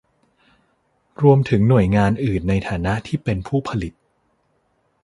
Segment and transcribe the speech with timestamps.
[1.21, 3.93] รวมถึงหน่วยงานอื่นในฐานะที่เป็นผู้ผลิต